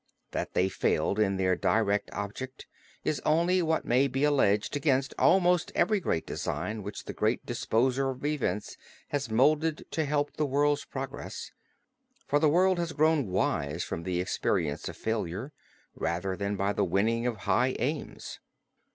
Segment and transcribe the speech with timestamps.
[0.31, 2.65] That they failed in their direct object
[3.03, 8.09] is only what may be alleged against almost every great design which the great disposer
[8.09, 8.77] of events
[9.09, 11.51] has moulded to help the world's progress;
[12.25, 15.53] for the world has grown wise from the experience of failure,
[15.93, 18.39] rather than by the winning of high aims.